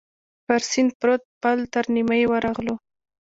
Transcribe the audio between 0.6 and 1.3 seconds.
سیند پروت